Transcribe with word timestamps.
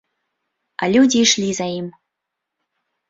А 0.81 0.89
людзі 0.95 1.17
ішлі 1.25 1.49
за 1.59 1.67
ім. 1.79 1.93